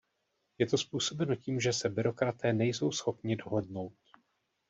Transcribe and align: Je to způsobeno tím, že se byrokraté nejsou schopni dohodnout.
Je 0.57 0.65
to 0.67 0.77
způsobeno 0.77 1.35
tím, 1.35 1.59
že 1.59 1.73
se 1.73 1.89
byrokraté 1.89 2.53
nejsou 2.53 2.91
schopni 2.91 3.35
dohodnout. 3.35 3.93